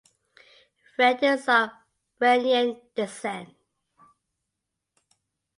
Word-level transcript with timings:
Rad 0.97 1.21
is 1.21 1.47
of 1.47 1.69
Iranian 2.19 2.81
descent. 2.95 3.49